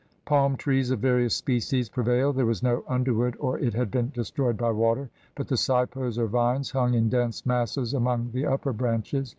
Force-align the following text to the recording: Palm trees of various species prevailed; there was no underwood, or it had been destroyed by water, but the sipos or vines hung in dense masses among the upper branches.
Palm 0.25 0.57
trees 0.57 0.89
of 0.89 0.97
various 0.99 1.35
species 1.35 1.87
prevailed; 1.87 2.35
there 2.35 2.47
was 2.47 2.63
no 2.63 2.83
underwood, 2.87 3.37
or 3.39 3.59
it 3.59 3.75
had 3.75 3.91
been 3.91 4.09
destroyed 4.15 4.57
by 4.57 4.71
water, 4.71 5.11
but 5.35 5.47
the 5.47 5.57
sipos 5.57 6.17
or 6.17 6.25
vines 6.25 6.71
hung 6.71 6.95
in 6.95 7.07
dense 7.07 7.45
masses 7.45 7.93
among 7.93 8.31
the 8.31 8.47
upper 8.47 8.73
branches. 8.73 9.29